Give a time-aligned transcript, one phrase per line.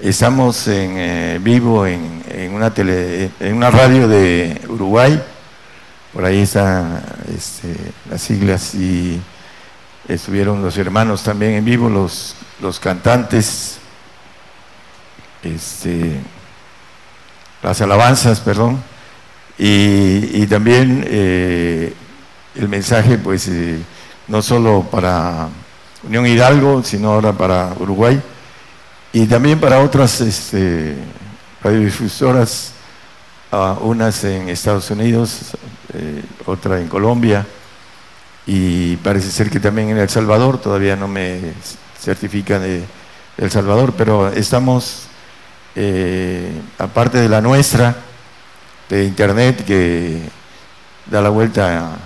[0.00, 5.20] estamos en eh, vivo en, una tele, en una radio de Uruguay.
[6.12, 7.02] Por ahí están
[7.34, 7.74] este,
[8.08, 9.20] las siglas y
[10.06, 13.78] estuvieron los hermanos también en vivo, los, los cantantes,
[15.42, 16.20] este,
[17.62, 18.82] las alabanzas, perdón,
[19.58, 21.94] y, también eh,
[22.54, 23.78] el mensaje, pues, eh,
[24.28, 25.48] no solo para
[26.02, 28.20] Unión Hidalgo, sino ahora para Uruguay
[29.12, 30.96] y también para otras este,
[31.62, 32.72] radiodifusoras,
[33.80, 35.52] unas en Estados Unidos,
[35.92, 37.46] eh, otra en Colombia
[38.46, 41.40] y parece ser que también en El Salvador, todavía no me
[42.00, 42.84] certifican de
[43.36, 45.04] El Salvador, pero estamos,
[45.76, 47.94] eh, aparte de la nuestra,
[48.88, 50.22] de Internet que
[51.10, 51.98] da la vuelta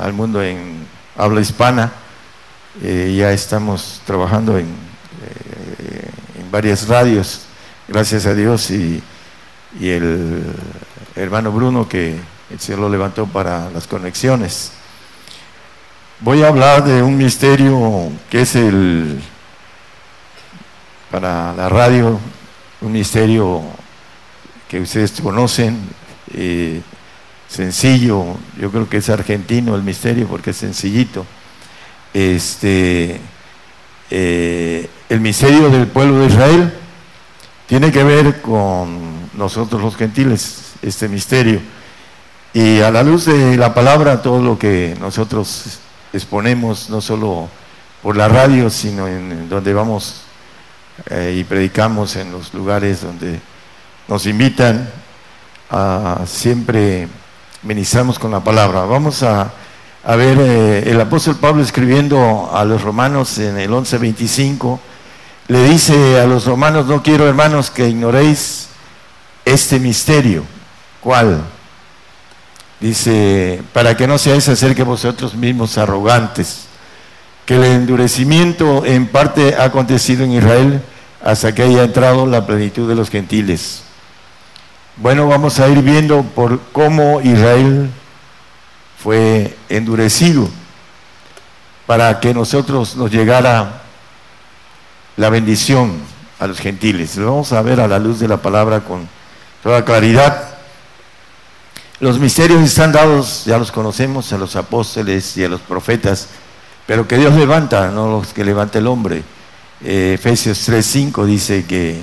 [0.00, 0.86] al mundo en
[1.16, 1.92] habla hispana,
[2.82, 4.91] eh, ya estamos trabajando en,
[6.52, 7.40] varias radios,
[7.88, 9.02] gracias a Dios, y,
[9.80, 10.44] y, el
[11.16, 14.72] hermano Bruno que el Señor lo levantó para las conexiones.
[16.20, 19.18] Voy a hablar de un misterio que es el,
[21.10, 22.20] para la radio,
[22.82, 23.62] un misterio
[24.68, 25.80] que ustedes conocen,
[26.34, 26.82] eh,
[27.48, 31.26] sencillo, yo creo que es argentino el misterio porque es sencillito
[32.12, 33.20] este,
[34.14, 36.74] eh, el misterio del pueblo de Israel
[37.66, 41.62] tiene que ver con nosotros los gentiles, este misterio.
[42.52, 45.78] Y a la luz de la palabra, todo lo que nosotros
[46.12, 47.48] exponemos, no solo
[48.02, 50.24] por la radio, sino en donde vamos
[51.08, 53.40] eh, y predicamos en los lugares donde
[54.08, 54.90] nos invitan,
[55.70, 57.08] a, siempre
[57.62, 58.82] ministramos con la palabra.
[58.82, 59.50] Vamos a
[60.04, 64.80] a ver, eh, el apóstol Pablo escribiendo a los romanos en el 11:25,
[65.48, 68.68] le dice a los romanos, no quiero hermanos que ignoréis
[69.44, 70.44] este misterio.
[71.00, 71.42] ¿Cuál?
[72.80, 76.64] Dice, para que no seáis acerca vosotros mismos arrogantes,
[77.46, 80.82] que el endurecimiento en parte ha acontecido en Israel
[81.24, 83.82] hasta que haya entrado la plenitud de los gentiles.
[84.96, 87.90] Bueno, vamos a ir viendo por cómo Israel
[89.02, 90.48] fue endurecido
[91.86, 93.82] para que nosotros nos llegara
[95.16, 96.00] la bendición
[96.38, 97.16] a los gentiles.
[97.16, 99.08] Lo vamos a ver a la luz de la palabra con
[99.62, 100.50] toda claridad.
[101.98, 106.28] Los misterios están dados, ya los conocemos, a los apóstoles y a los profetas,
[106.86, 109.24] pero que Dios levanta, no los que levanta el hombre.
[109.84, 112.02] Eh, Efesios 3:5 dice que,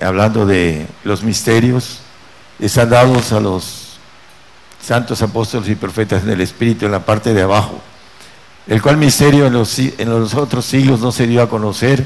[0.00, 1.98] hablando de los misterios,
[2.58, 3.81] están dados a los
[4.82, 7.80] santos apóstoles y profetas en el Espíritu, en la parte de abajo,
[8.66, 12.04] el cual misterio en los, los otros siglos no se dio a conocer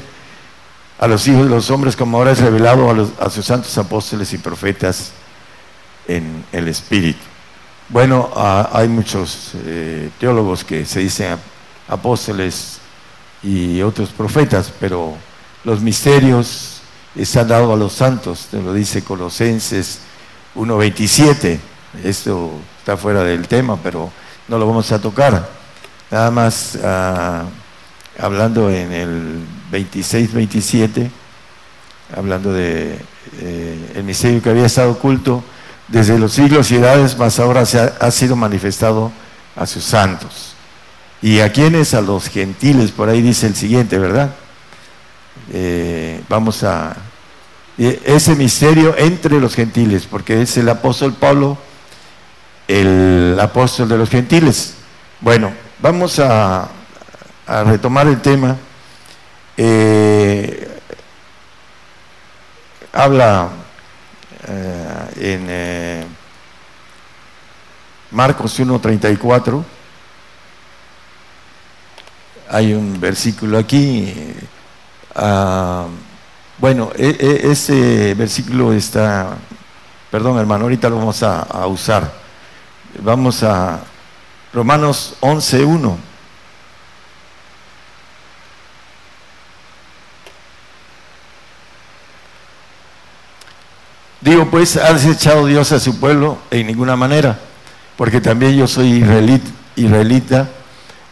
[0.99, 4.37] a los hijos de los hombres como ahora es revelado a, sus santos apóstoles y
[4.37, 5.11] profetas
[6.07, 7.19] en el Espíritu.
[7.89, 11.37] Bueno, hay muchos eh, teólogos que se dicen
[11.87, 12.79] apóstoles
[13.43, 15.15] y otros profetas, pero
[15.63, 16.81] los misterios
[17.15, 19.99] están dados a los santos, lo dice Colosenses
[20.55, 21.59] 1.27
[22.03, 24.11] esto está fuera del tema, pero
[24.47, 25.49] no lo vamos a tocar.
[26.09, 27.43] Nada más ah,
[28.17, 29.39] hablando en el
[29.71, 31.09] 26-27,
[32.15, 32.97] hablando de
[33.39, 35.43] eh, el misterio que había estado oculto
[35.87, 39.11] desde los siglos y edades, más ahora se ha, sido manifestado
[39.55, 40.53] a sus santos.
[41.21, 41.93] ¿Y a quienes?
[41.93, 44.35] A los gentiles, por ahí dice el siguiente, ¿verdad?
[45.51, 46.95] Eh, vamos a...
[47.77, 51.57] Ese misterio entre los gentiles, porque es el apóstol Pablo
[52.67, 54.75] el apóstol de los gentiles.
[55.21, 56.69] Bueno, vamos a,
[57.65, 58.57] retomar el tema.
[59.55, 60.79] Eh,
[62.91, 63.49] habla
[64.47, 66.05] eh, en eh,
[68.11, 69.63] Marcos 1.34.
[72.49, 74.13] Hay un versículo aquí.
[75.15, 75.87] Ah,
[76.57, 79.37] bueno, e, e, ese versículo está,
[80.11, 82.26] perdón hermano, ahorita lo vamos a usar.
[83.03, 83.79] Vamos a
[84.53, 85.95] Romanos 11.1.
[94.21, 97.39] Digo, pues, ha desechado Dios a su pueblo en ninguna manera,
[97.95, 100.49] porque también yo soy israelita, israelita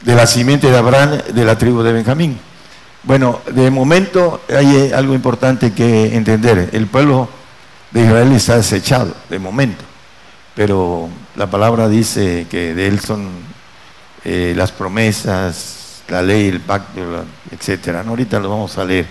[0.02, 2.40] de la simiente de Abraham, de la tribu de Benjamín.
[3.04, 6.70] Bueno, de momento hay algo importante que entender.
[6.74, 7.30] El pueblo
[7.92, 9.86] de Israel está desechado, de momento
[10.56, 13.30] pero la palabra dice que de él son
[14.24, 18.04] eh, las promesas, la ley, el pacto, etcétera.
[18.08, 19.06] Ahorita lo vamos a leer.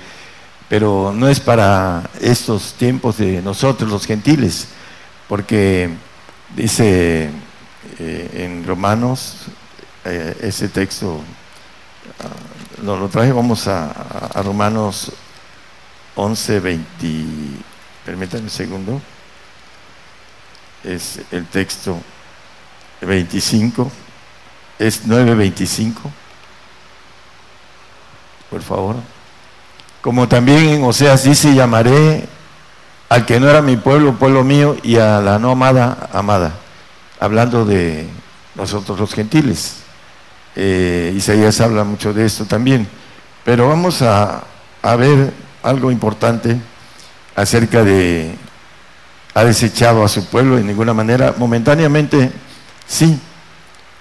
[0.68, 4.68] pero no es para estos tiempos de nosotros los gentiles,
[5.28, 5.90] porque
[6.56, 7.30] dice
[7.98, 9.36] eh, en Romanos,
[10.04, 11.20] eh, ese texto,
[12.82, 13.90] uh, lo traje, vamos a,
[14.34, 15.12] a, Romanos
[16.14, 16.86] 11, 20,
[18.04, 19.00] permítanme un segundo,
[20.82, 22.00] es el texto
[23.04, 23.90] 25,
[24.78, 25.94] es 9.25,
[28.50, 28.96] por favor.
[30.00, 32.28] Como también en Oseas dice, llamaré
[33.08, 36.54] al que no era mi pueblo, pueblo mío, y a la no amada, amada.
[37.20, 38.08] Hablando de
[38.54, 39.76] nosotros los gentiles.
[40.56, 42.86] Eh, Isaías habla mucho de esto también.
[43.44, 44.44] Pero vamos a,
[44.82, 46.58] ver algo importante
[47.34, 48.36] acerca de
[49.34, 51.34] ha desechado a su pueblo de ninguna manera.
[51.36, 52.30] Momentáneamente,
[52.86, 53.18] sí.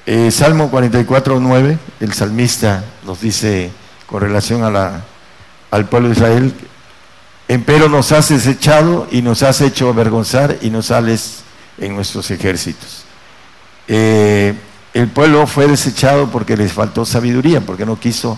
[0.05, 3.71] Eh, Salmo 44, 9, el salmista nos dice
[4.05, 4.63] con relación
[5.71, 6.53] al pueblo de Israel,
[7.47, 11.43] empero nos has desechado y nos has hecho avergonzar y nos sales
[11.77, 13.05] en nuestros ejércitos.
[13.87, 14.53] Eh,
[14.93, 18.37] el pueblo fue desechado porque les faltó sabiduría, porque no quiso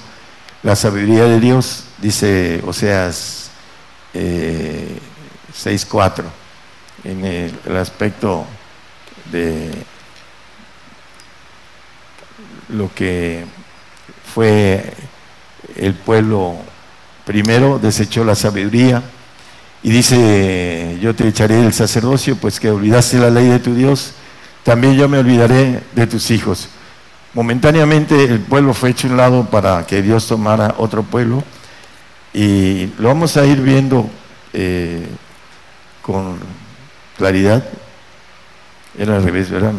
[0.61, 3.49] la sabiduría de Dios, dice Oseas
[4.13, 4.99] eh,
[5.63, 6.23] 6.4,
[7.03, 8.45] en el aspecto
[9.31, 9.83] de
[12.69, 13.45] lo que
[14.33, 14.93] fue
[15.75, 16.57] el pueblo
[17.25, 19.01] Primero desechó la sabiduría
[19.81, 24.13] y dice, yo te echaré del sacerdocio, pues que olvidaste la ley de tu Dios,
[24.63, 26.69] también yo me olvidaré de tus hijos.
[27.33, 31.43] Momentáneamente el pueblo fue hecho un lado para que Dios tomara otro pueblo
[32.31, 34.07] y lo vamos a ir viendo
[34.53, 35.07] eh,
[36.03, 36.37] con
[37.17, 37.63] claridad.
[38.97, 39.73] Era al revés, ¿verdad?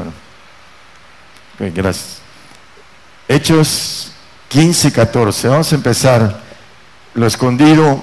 [1.59, 2.26] gracias.
[3.29, 4.13] Hechos
[4.49, 5.49] 15, 14.
[5.49, 6.41] Vamos a empezar
[7.15, 8.01] lo escondido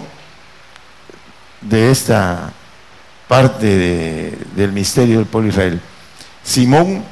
[1.62, 2.52] de esta
[3.30, 5.82] parte del misterio del pueblo Israel.
[6.44, 7.06] Simón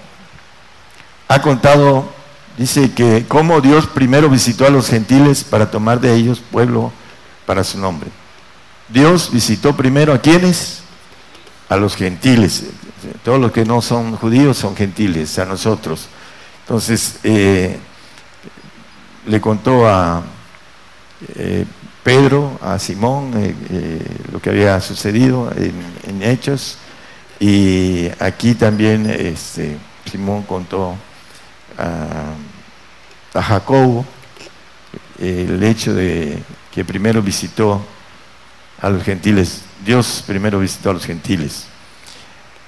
[1.29, 2.11] ha contado,
[2.57, 6.91] dice que cómo Dios primero visitó a los gentiles para tomar de ellos pueblo
[7.45, 8.09] para su nombre.
[8.89, 10.81] Dios visitó primero a quienes?
[11.69, 12.65] A los gentiles.
[13.23, 16.09] Todos los que no son judíos son gentiles, a nosotros.
[16.65, 17.79] Entonces, eh,
[19.25, 20.23] le contó a
[21.35, 21.65] eh,
[22.03, 26.77] Pedro, a Simón, eh, eh, lo que había sucedido en, Hechos.
[27.39, 29.77] Y aquí también este,
[30.09, 30.95] Simón contó
[31.77, 32.33] a,
[33.33, 34.05] a Jacobo
[35.19, 36.41] el hecho de
[36.71, 37.83] que primero visitó
[38.81, 41.65] a los gentiles, Dios primero visitó a los gentiles.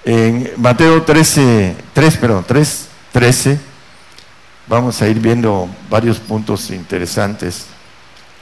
[0.06, 3.59] En Mateo 13, 3, perdón, 3, 13,
[4.68, 7.65] vamos a ir viendo varios puntos interesantes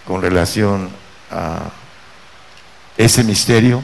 [0.05, 0.89] con relación
[1.31, 1.69] a
[2.97, 3.83] ese misterio.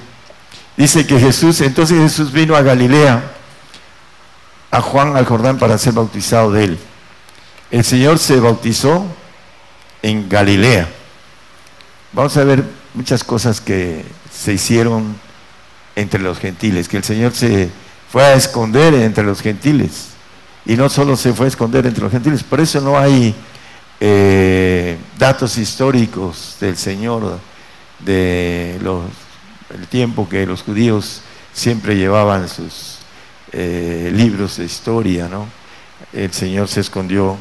[0.75, 3.31] Dice que Jesús, entonces Jesús vino a Galilea,
[4.69, 6.79] a Juan al Jordán para ser bautizado de él.
[7.71, 9.05] El Señor se bautizó
[10.01, 10.87] en Galilea.
[12.13, 12.63] Vamos a ver
[12.93, 15.19] muchas cosas que se hicieron
[15.95, 17.69] entre los gentiles, que el Señor se
[18.11, 20.16] fue a esconder entre los gentiles.
[20.67, 23.33] Y no solo se fue a esconder entre los gentiles, por eso no hay
[24.01, 27.39] eh, datos históricos del Señor,
[27.99, 29.05] de los,
[29.73, 31.21] el tiempo que los judíos
[31.53, 32.97] siempre llevaban sus
[33.53, 35.47] eh, libros de historia, ¿no?
[36.11, 37.37] El Señor se escondió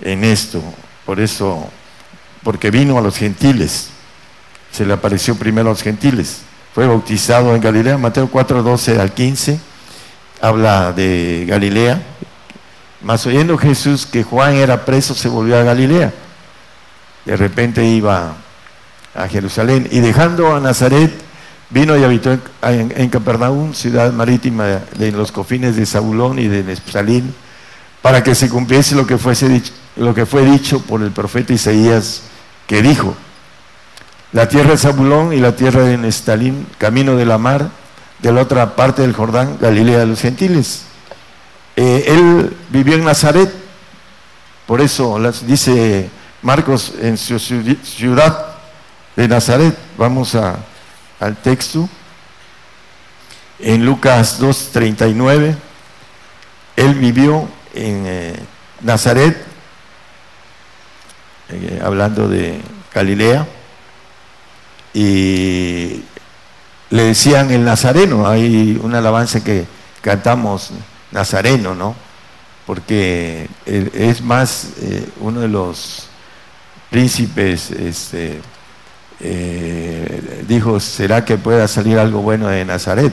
[0.00, 0.62] en esto,
[1.04, 1.68] por eso,
[2.44, 3.88] porque vino a los gentiles,
[4.70, 6.42] se le apareció primero a los gentiles,
[6.76, 9.58] fue bautizado en Galilea, Mateo 4, 12 al 15,
[10.40, 12.11] habla de Galilea,
[13.02, 16.12] mas oyendo Jesús que Juan era preso, se volvió a Galilea.
[17.24, 18.34] De repente iba
[19.14, 21.12] a Jerusalén y dejando a Nazaret,
[21.70, 27.34] vino y habitó en, Capernaum, ciudad marítima de, los cofines de Zabulón y de Nesptalín,
[28.00, 31.52] para que se cumpliese lo que, fuese dicho, lo que fue dicho por el profeta
[31.52, 32.22] Isaías,
[32.66, 33.14] que dijo,
[34.32, 37.70] la tierra de Zabulón y la tierra de Nesptalín, camino de la mar,
[38.20, 40.84] de la otra parte del Jordán, Galilea de los gentiles.
[41.76, 43.50] Eh, él vivió en Nazaret,
[44.66, 46.10] por eso dice
[46.42, 48.56] Marcos en su ciudad
[49.16, 49.76] de Nazaret.
[49.96, 51.88] Vamos al texto.
[53.58, 55.54] En Lucas 2.39,
[56.76, 58.34] él vivió en eh,
[58.80, 59.36] Nazaret,
[61.48, 62.60] eh, hablando de
[62.92, 63.46] Galilea,
[64.92, 66.02] y
[66.90, 69.64] le decían el nazareno, hay una alabanza que
[70.00, 70.72] cantamos
[71.12, 71.94] nazareno, ¿no?
[72.66, 76.08] Porque es más eh, uno de los
[76.90, 78.40] príncipes este,
[79.24, 83.12] eh, dijo, ¿será que pueda salir algo bueno de Nazaret?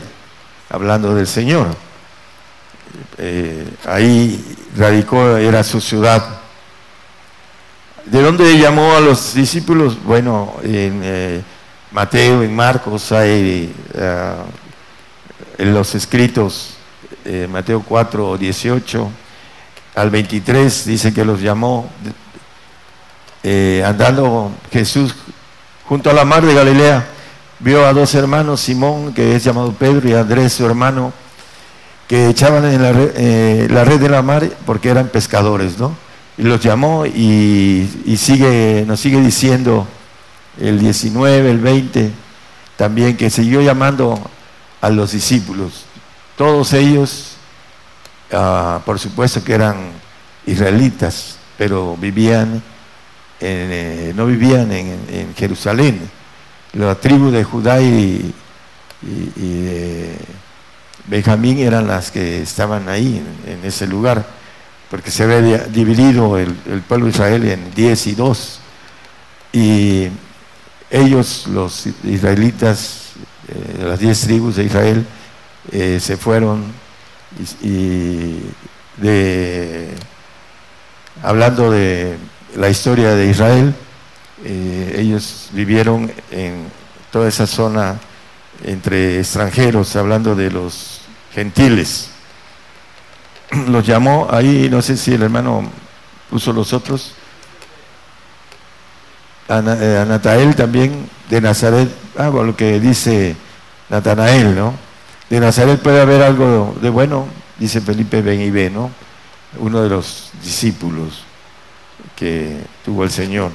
[0.70, 1.68] Hablando del Señor.
[3.18, 6.40] Eh, ahí radicó, era su ciudad.
[8.06, 10.04] ¿De dónde llamó a los discípulos?
[10.04, 11.42] Bueno, en eh,
[11.92, 13.72] Mateo, en Marcos, hay
[15.60, 16.79] en los escritos,
[17.50, 19.12] Mateo 4, 18
[19.96, 21.90] al 23, dice que los llamó,
[23.86, 25.16] andando Jesús
[25.86, 27.08] junto a la mar de Galilea,
[27.60, 31.12] vio a dos hermanos, Simón, que es llamado Pedro, y Andrés, su hermano,
[32.08, 35.96] que echaban en la red, eh, la red de la mar porque eran pescadores, ¿no?
[36.38, 39.88] Y los llamó y, sigue, nos sigue diciendo
[40.60, 42.12] el 19, el 20,
[42.78, 44.20] también que siguió llamando
[44.82, 45.86] a los discípulos.
[46.40, 47.34] Todos ellos,
[48.32, 49.92] ah, por supuesto que eran
[50.46, 52.64] israelitas, pero vivían
[53.42, 56.00] eh, no vivían en, Jerusalén.
[56.72, 58.34] La tribu de Judá y,
[59.02, 60.16] de
[61.08, 64.26] Benjamín eran las que estaban ahí, en, ese lugar,
[64.90, 66.54] porque se había dividido el,
[66.88, 68.62] pueblo de Israel en diez y dos.
[69.52, 70.08] Y
[70.90, 73.12] ellos, los israelitas,
[73.50, 75.06] eh, las diez tribus de Israel,
[75.72, 76.74] eh, se fueron
[77.62, 78.42] y
[78.98, 79.90] de,
[81.24, 82.18] hablando de
[82.56, 83.74] la historia de Israel.
[84.46, 86.68] Eh, ellos vivieron en
[87.12, 88.00] toda esa zona
[88.64, 91.02] entre extranjeros, hablando de los
[91.34, 92.10] gentiles.
[93.68, 95.70] Los llamó ahí, no sé si el hermano
[96.30, 97.14] puso los otros,
[99.48, 103.36] a, eh, Natael también de Nazaret, ah, lo que dice
[103.90, 104.89] Natanael, ¿no?
[105.30, 107.28] De Nazaret puede haber algo de bueno,
[107.60, 108.90] dice Felipe Ben y ¿no?
[109.58, 111.24] Uno de los discípulos
[112.16, 113.52] que tuvo el Señor.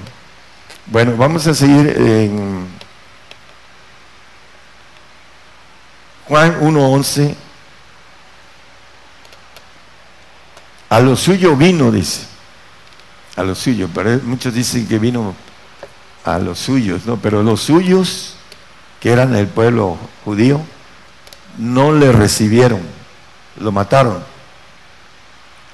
[0.87, 2.67] Bueno, vamos a seguir en
[6.29, 7.35] Juan 1.11.
[10.91, 12.27] A lo suyo vino, dice.
[13.37, 13.89] A lo suyo.
[13.93, 15.35] Pero muchos dicen que vino
[16.25, 17.17] a los suyos, ¿no?
[17.17, 18.37] Pero los suyos,
[19.01, 20.61] que eran el pueblo judío,
[21.59, 22.81] no le recibieron.
[23.61, 24.23] Lo mataron.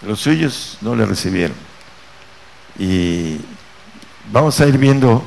[0.02, 1.56] Los suyos no le recibieron.
[2.78, 3.38] Y
[4.32, 5.22] vamos a ir viendo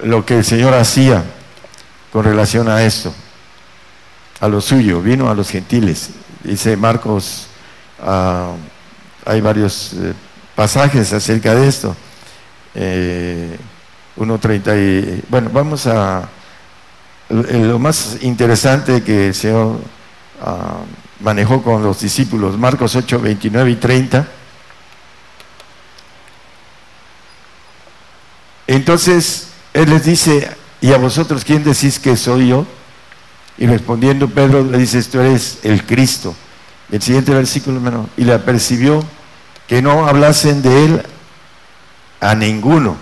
[0.00, 1.24] lo que el Señor hacía
[2.12, 3.12] con relación a esto,
[4.40, 6.10] a lo suyo, vino a los gentiles.
[6.42, 7.46] Dice Marcos,
[8.00, 8.52] ah,
[9.24, 10.14] hay varios eh,
[10.54, 11.96] pasajes acerca de esto.
[12.74, 13.56] Eh,
[14.16, 16.28] 1.30 y, bueno, vamos a,
[17.28, 19.80] lo más interesante que el Señor
[20.42, 20.78] ah,
[21.20, 24.28] manejó con los discípulos, Marcos 8, 29 y 30.
[28.66, 30.48] Entonces él les dice,
[30.80, 32.66] ¿y a vosotros quién decís que soy yo?
[33.56, 36.34] Y respondiendo Pedro le dice, tú eres el Cristo.
[36.90, 39.04] El siguiente versículo, hermano, y le apercibió
[39.66, 41.02] que no hablasen de él
[42.20, 42.96] a ninguno,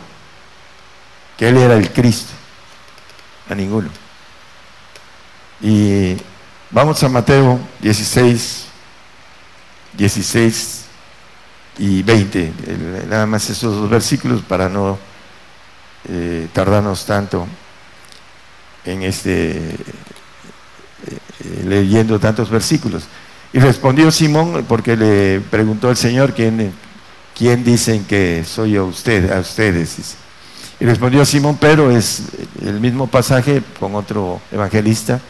[1.36, 2.32] que él era el Cristo,
[3.48, 3.88] a ninguno.
[5.60, 6.16] Y
[6.70, 8.66] vamos a Mateo 16,
[9.94, 10.84] 16
[11.78, 12.52] y 20,
[13.08, 14.98] nada más esos dos versículos para no
[16.08, 17.46] eh, tardarnos tanto
[18.84, 19.56] en este
[21.06, 23.04] eh, leyendo tantos versículos.
[23.52, 26.72] Y respondió Simón, porque le preguntó el Señor, ¿quién,
[27.36, 30.16] quién dicen que soy yo usted, a ustedes?
[30.78, 32.22] Y respondió Simón Pedro, es
[32.62, 35.20] el mismo pasaje con otro evangelista.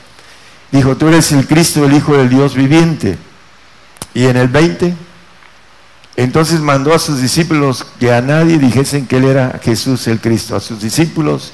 [0.72, 3.16] Dijo, tú eres el Cristo, el Hijo del Dios viviente.
[4.14, 4.94] Y en el 20,
[6.16, 10.56] entonces mandó a sus discípulos que a nadie dijesen que él era Jesús el Cristo.
[10.56, 11.52] A sus discípulos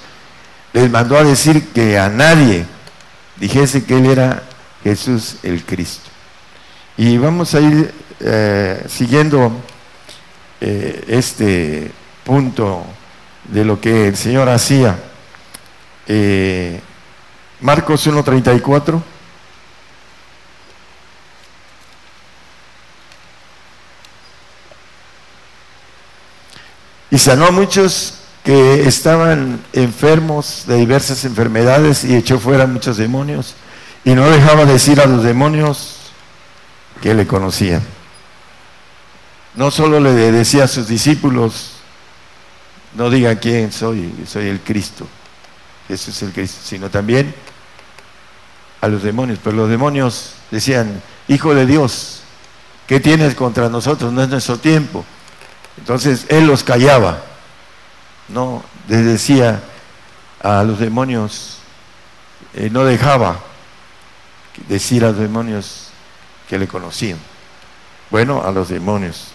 [0.73, 2.65] les mandó a decir que a nadie
[3.37, 4.45] dijese que él era
[4.85, 6.09] Jesús el Cristo.
[6.97, 9.53] Y vamos a ir eh, siguiendo
[10.61, 11.91] eh, este
[12.25, 12.85] punto
[13.45, 14.97] de lo que el Señor hacía.
[16.07, 16.81] Eh,
[17.63, 19.01] Marcos 1.34.
[27.11, 33.55] Y sanó a muchos que estaban enfermos de diversas enfermedades y echó fuera muchos demonios.
[34.05, 35.99] Y no dejaba decir a los demonios
[37.01, 37.83] que le conocían.
[39.55, 41.75] No solo le decía a sus discípulos,
[42.95, 45.07] no digan quién soy, soy el Cristo,
[45.89, 47.35] Jesús es el Cristo, sino también
[48.83, 49.39] a los demonios.
[49.43, 52.21] Pero los demonios decían, Hijo de Dios,
[52.87, 54.13] ¿qué tienes contra nosotros?
[54.13, 55.05] No es nuestro tiempo.
[55.79, 57.23] Entonces él los callaba,
[58.29, 59.63] no les decía
[60.43, 61.59] a los demonios,
[62.55, 63.41] eh, no dejaba
[64.69, 65.89] decir a los demonios
[66.49, 67.19] que le conocían.
[68.11, 69.29] Bueno, a los demonios,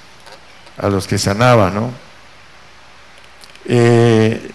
[0.77, 1.91] a los que sanaba, ¿no?
[3.65, 4.51] Eh,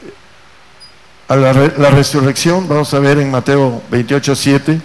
[1.33, 4.83] a la, resurrección, vamos a ver en Mateo 28, 7,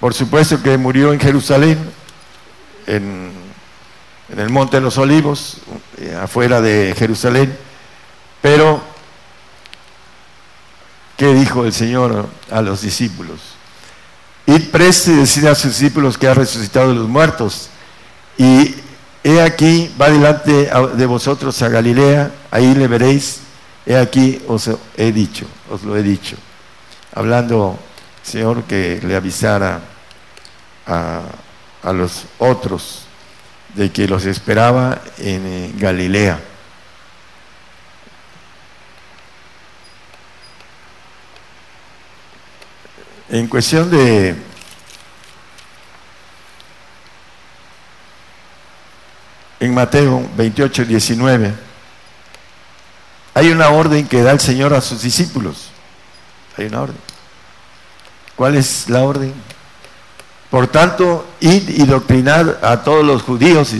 [0.00, 1.78] por supuesto que murió en Jerusalén,
[2.86, 3.32] en,
[4.34, 5.58] el Monte de los Olivos,
[5.98, 7.54] eh, afuera de Jerusalén,
[8.40, 8.82] pero
[11.18, 13.40] ¿qué dijo el Señor a los discípulos?
[14.46, 17.68] Id preste y a sus discípulos que ha resucitado de los muertos.
[18.38, 18.74] Y
[19.22, 23.43] he aquí, va delante de vosotros a Galilea, ahí le veréis,
[23.86, 26.36] he aquí os he dicho, os lo he dicho.
[27.14, 27.78] Hablando,
[28.22, 29.80] Señor, que le avisara
[30.86, 31.22] a,
[31.82, 33.04] a los otros
[33.74, 36.40] de que los esperaba en eh, Galilea.
[43.28, 44.36] En cuestión de
[49.60, 51.54] en Mateo 28, 19,
[53.34, 55.70] hay una orden que da el Señor a sus discípulos.
[56.56, 56.96] Hay una orden.
[58.36, 59.34] ¿Cuál es la orden?
[60.50, 63.74] Por tanto, id y doctrinar a todos los judíos.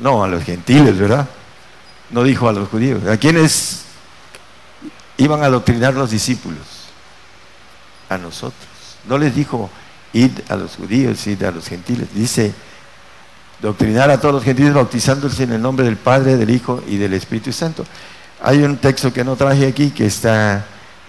[0.00, 1.28] No, a los gentiles, ¿verdad?
[2.10, 3.06] No dijo a los judíos.
[3.06, 3.82] ¿A quiénes
[5.16, 6.58] iban a doctrinar los discípulos?
[8.08, 8.68] A nosotros.
[9.04, 9.70] No les dijo
[10.12, 12.08] id a los judíos, id a los gentiles.
[12.12, 12.52] Dice
[13.60, 17.14] doctrinar a todos los gentiles bautizándose en el nombre del Padre, del Hijo y del
[17.14, 17.84] Espíritu Santo.
[18.42, 20.64] Hay un texto que no traje aquí que está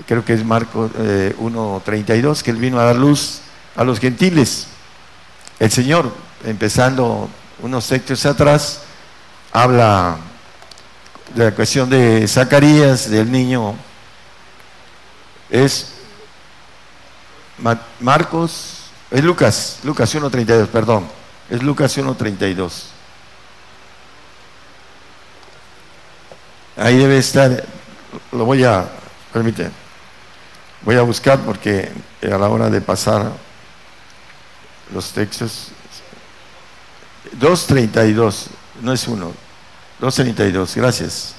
[0.06, 3.42] creo que es Marcos 1.32, eh, que él vino a dar luz
[3.76, 4.68] a los gentiles.
[5.60, 6.12] El Señor,
[6.46, 7.30] empezando
[7.62, 8.82] unos textos atrás,
[9.52, 10.18] habla
[11.36, 13.76] de la cuestión de Zacarías, del niño.
[15.50, 15.94] Es
[18.00, 18.78] Marcos,
[19.12, 21.06] es Lucas, Lucas 1.32, perdón,
[21.50, 22.84] es Lucas 1.32.
[26.78, 27.66] Ahí debe estar,
[28.32, 28.90] lo voy a,
[29.34, 29.70] permite.
[30.82, 31.92] Voy a buscar porque
[32.24, 33.32] a la hora de pasar
[34.94, 35.70] los textos,
[37.38, 38.48] 2.32,
[38.82, 39.34] no es uno,
[40.00, 41.36] 2.32, gracias.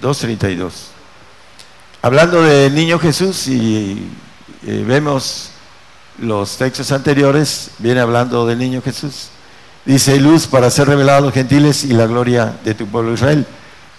[0.00, 0.72] 2.32.
[2.00, 4.10] Hablando del niño Jesús y
[4.62, 5.53] vemos
[6.18, 9.28] los textos anteriores, viene hablando del niño Jesús.
[9.84, 13.46] Dice luz para ser revelado a los gentiles y la gloria de tu pueblo Israel.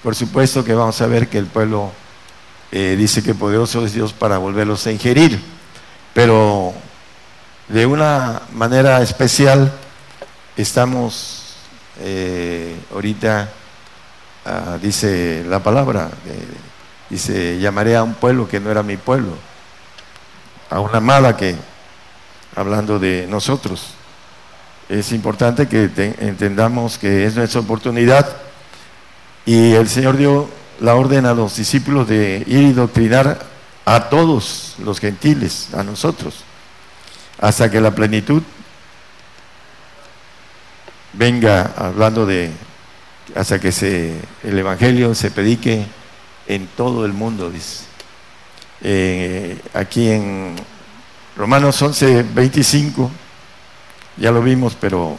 [0.02, 1.92] Por supuesto que vamos a ver que el pueblo
[2.72, 5.40] eh, dice que poderoso es Dios para volverlos a ingerir,
[6.14, 6.74] pero
[7.68, 9.72] de una manera especial
[10.58, 11.56] estamos
[12.00, 13.50] eh, ahorita,
[14.46, 16.10] ah, dice la palabra,
[17.10, 19.34] dice, llamaré a un pueblo que no era mi pueblo,
[20.70, 21.56] a una mala que,
[22.56, 23.94] hablando de nosotros,
[24.90, 25.90] es importante que
[26.20, 28.38] entendamos que es nuestra oportunidad
[29.46, 30.48] y el Señor dio
[30.80, 33.40] la orden a los discípulos de ir y doctrinar
[33.86, 36.44] a todos los gentiles, a nosotros,
[37.40, 38.42] hasta que la plenitud
[41.14, 42.52] venga hablando de,
[43.36, 45.86] hasta que se, el Evangelio se predique
[46.48, 47.86] en todo el mundo, dice.
[48.82, 50.56] Eh, aquí en
[51.36, 53.12] Romanos 11, 25,
[54.18, 55.18] ya lo vimos, pero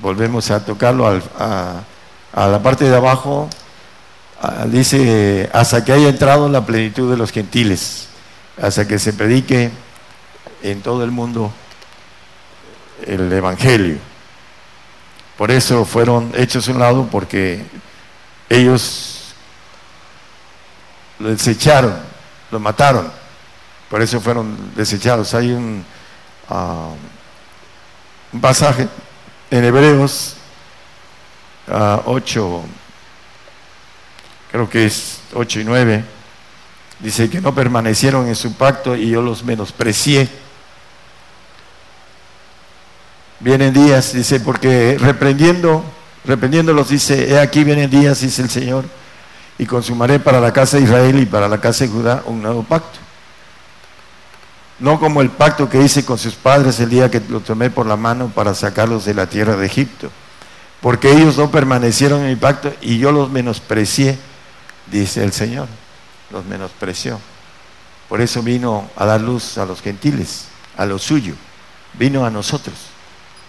[0.00, 1.82] volvemos a tocarlo a,
[2.32, 3.48] a la parte de abajo
[4.46, 8.08] Ah, dice, hasta que haya entrado la plenitud de los gentiles,
[8.60, 9.70] hasta que se predique
[10.62, 11.50] en todo el mundo
[13.06, 13.96] el Evangelio.
[15.38, 17.64] Por eso fueron hechos a un lado, porque
[18.50, 19.34] ellos
[21.18, 21.94] lo desecharon,
[22.50, 23.10] lo mataron.
[23.88, 25.34] Por eso fueron desechados.
[25.34, 25.84] Hay un,
[26.48, 26.90] ah,
[28.40, 28.88] pasaje
[29.50, 30.36] en Hebreos
[31.68, 32.62] 8.
[32.62, 32.68] Ah,
[34.50, 36.04] creo que es 8 y 9,
[37.00, 40.28] dice que no permanecieron en su pacto y yo los menosprecié.
[43.40, 45.84] Vienen días, dice, porque reprendiendo,
[46.24, 48.84] reprendiéndolos, dice, he aquí vienen días, dice el Señor,
[49.58, 52.62] y consumaré para la casa de Israel y para la casa de Judá un nuevo
[52.62, 53.03] pacto.
[54.80, 57.86] No como el pacto que hice con sus padres el día que lo tomé por
[57.86, 60.10] la mano para sacarlos de la tierra de Egipto,
[60.80, 64.18] porque ellos no permanecieron en mi pacto y yo los menosprecié
[64.90, 65.68] dice el Señor,
[66.30, 67.20] los menospreció.
[68.08, 71.34] Por eso vino a dar luz a los gentiles, a lo suyo,
[71.94, 72.74] vino a nosotros,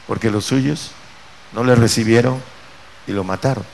[0.08, 0.92] porque los suyos
[1.54, 2.42] no le recibieron
[3.08, 3.66] y lo mataron.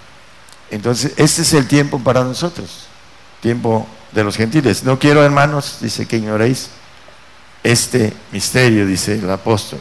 [0.70, 2.86] Entonces, este es el tiempo para nosotros,
[3.42, 4.84] tiempo de los gentiles.
[4.84, 6.70] No quiero, hermanos, dice que ignoréis
[7.64, 9.80] este misterio, dice el apóstol.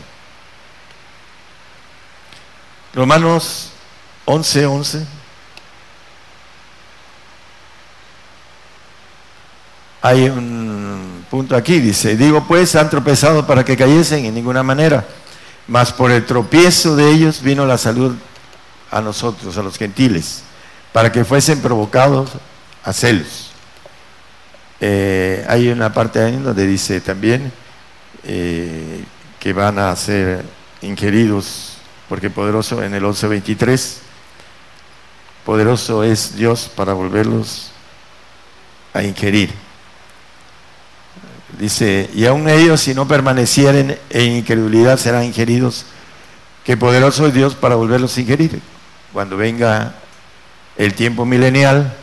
[2.95, 3.71] Romanos
[4.25, 5.07] 11, 11.
[10.03, 15.07] Hay un punto aquí, dice, digo pues, han tropezado para que cayesen en ninguna manera,
[15.69, 18.17] mas por el tropiezo de ellos vino la salud
[18.91, 20.43] a nosotros, a los gentiles,
[20.93, 22.31] para que fuesen provocados
[22.83, 23.51] a celos.
[24.81, 27.53] Eh, hay una parte ahí donde dice también
[28.25, 29.05] eh,
[29.39, 30.45] que van a ser
[30.83, 31.79] ingeridos,
[32.09, 33.99] porque poderoso en el 11.23,
[35.45, 37.71] poderoso es Dios para volverlos
[38.93, 39.53] a ingerir.
[41.59, 45.87] Dice, y aún ellos si no permanecieren en incredulidad serán ingeridos,
[46.65, 48.61] que poderoso es Dios para volverlos a ingerir.
[49.13, 49.95] Cuando venga
[50.77, 51.95] el tiempo milenial,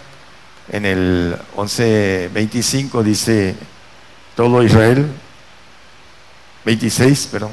[0.70, 3.56] en el 11.25 dice,
[4.36, 5.08] todo Israel,
[6.68, 7.52] 26, perdón,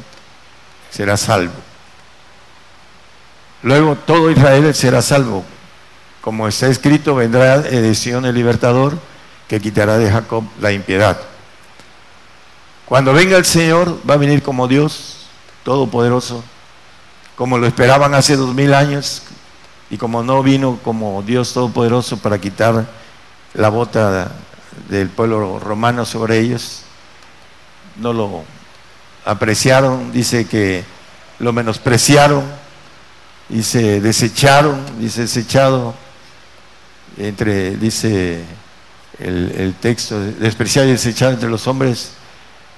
[0.91, 1.55] será salvo.
[3.63, 5.45] Luego todo Israel será salvo.
[6.21, 8.99] Como está escrito, vendrá edición el libertador
[9.47, 11.17] que quitará de Jacob la impiedad.
[12.87, 15.29] Cuando venga el Señor, va a venir como Dios
[15.63, 16.43] Todopoderoso,
[17.37, 19.23] como lo esperaban hace dos mil años,
[19.91, 22.85] y como no vino como Dios Todopoderoso para quitar
[23.55, 24.33] la bota
[24.89, 26.83] del pueblo romano sobre ellos,
[27.97, 28.45] no lo
[29.25, 30.85] apreciaron, dice que
[31.39, 32.45] lo menospreciaron
[33.63, 35.95] se desecharon, dice desechado,
[37.19, 38.43] entre, dice
[39.19, 42.13] el, el texto, despreciado y desechado entre los hombres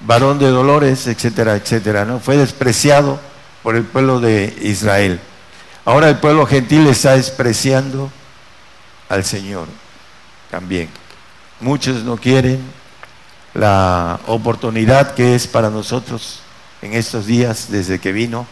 [0.01, 2.19] varón de dolores, etcétera, etcétera, ¿no?
[2.21, 3.19] Fue despreciado
[3.63, 5.21] por el pueblo de Israel.
[5.85, 8.11] Ahora el pueblo gentil está despreciando
[9.09, 9.69] al Señor
[10.51, 10.89] también.
[11.61, 12.61] Muchos no quieren
[13.57, 16.41] la oportunidad que es para nosotros
[16.83, 18.47] en estos días desde que vino,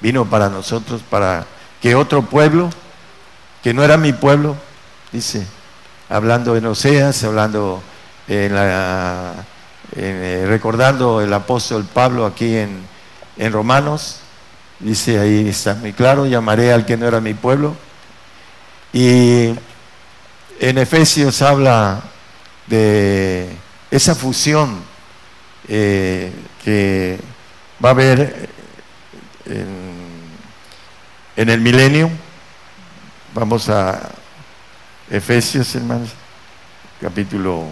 [0.00, 1.46] vino para nosotros, para
[1.80, 2.68] que otro pueblo,
[3.62, 4.56] que no era mi pueblo,
[5.10, 5.46] dice,
[6.08, 7.82] hablando en Oseas, hablando
[8.28, 9.32] en la
[9.94, 12.80] eh, recordando el apóstol Pablo aquí en,
[13.36, 14.20] en Romanos,
[14.80, 17.74] dice ahí está muy claro, llamaré al que no era mi pueblo.
[18.92, 19.54] Y
[20.60, 22.02] en Efesios habla
[22.66, 23.61] de
[23.92, 24.82] esa fusión
[25.68, 26.32] eh,
[26.64, 27.20] que
[27.84, 28.48] va a haber
[29.44, 29.92] en,
[31.36, 32.10] en el milenio.
[33.34, 34.10] Vamos a
[35.10, 36.08] Efesios, hermanos,
[37.02, 37.66] capítulo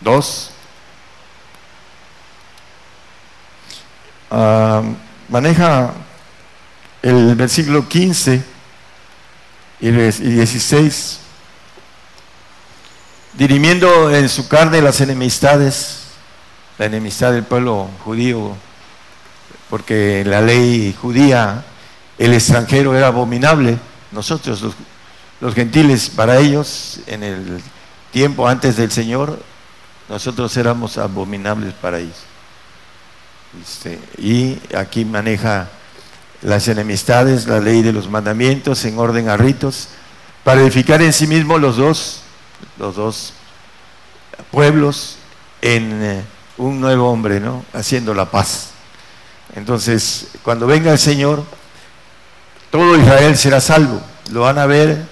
[0.00, 0.50] Dos,
[4.30, 4.82] ah,
[5.28, 5.92] maneja
[7.02, 8.44] el versículo 15
[9.80, 11.23] y 16,
[13.36, 16.04] dirimiendo en su carne las enemistades,
[16.78, 18.56] la enemistad del pueblo judío,
[19.70, 21.64] porque la ley judía
[22.18, 23.78] el extranjero era abominable,
[24.12, 24.74] nosotros los,
[25.40, 27.60] los gentiles para ellos en el
[28.12, 29.38] tiempo antes del Señor
[30.08, 32.16] nosotros éramos abominables para ellos.
[33.62, 35.68] Este, y aquí maneja
[36.42, 39.88] las enemistades, la ley de los mandamientos en orden a ritos,
[40.42, 42.23] para edificar en sí mismo los dos,
[42.78, 43.34] los dos
[44.50, 45.16] pueblos
[45.62, 46.24] en eh,
[46.58, 47.64] un nuevo hombre, ¿no?
[47.72, 48.70] Haciendo la paz.
[49.54, 51.44] Entonces, cuando venga el Señor,
[52.70, 54.00] todo Israel será salvo.
[54.30, 55.06] Lo van a ver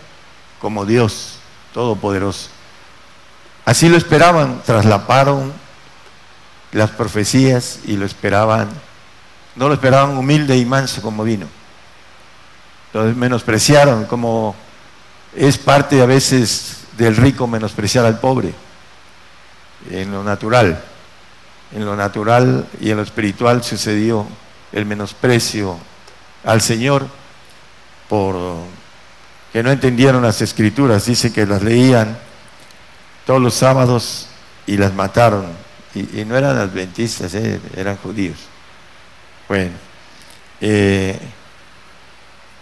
[0.60, 1.38] como Dios
[1.72, 2.48] Todopoderoso.
[3.64, 5.52] Así lo esperaban, traslaparon
[6.72, 8.68] las profecías y lo esperaban,
[9.56, 11.46] no lo esperaban humilde y manso como vino.
[12.92, 14.54] Lo menospreciaron como
[15.34, 18.52] es parte a veces del rico menospreciar al pobre,
[19.90, 20.82] en lo natural.
[21.74, 24.26] En lo natural y en lo espiritual sucedió
[24.72, 25.78] el menosprecio
[26.44, 27.06] al Señor
[28.08, 28.36] por
[29.52, 32.16] que no entendieron las escrituras, dice que las leían
[33.26, 34.28] todos los sábados
[34.66, 35.46] y las mataron.
[35.94, 38.38] Y, no eran adventistas, eh, eran judíos.
[39.46, 39.72] Bueno,
[40.58, 41.18] eh,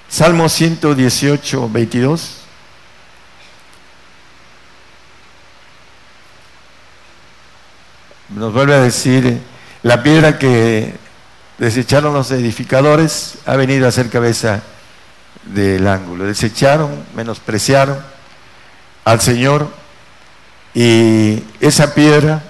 [0.08, 2.39] Salmo 118, 22.
[8.34, 9.40] Nos vuelve a decir,
[9.82, 10.94] la piedra que
[11.58, 14.62] desecharon los edificadores ha venido a ser cabeza
[15.42, 16.26] del ángulo.
[16.26, 17.98] Desecharon, menospreciaron
[19.04, 19.68] al Señor
[20.74, 22.42] y esa piedra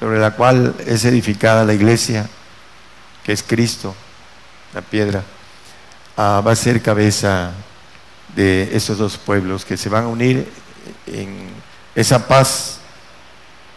[0.00, 2.28] sobre la cual es edificada la iglesia,
[3.22, 3.94] que es Cristo,
[4.74, 5.22] la piedra
[6.16, 7.52] ah, va a ser cabeza
[8.34, 10.50] de esos dos pueblos que se van a unir
[11.06, 11.48] en
[11.94, 12.78] esa paz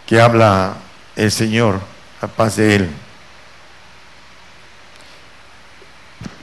[0.07, 0.77] que habla
[1.17, 1.81] el Señor,
[2.21, 2.89] la paz de Él.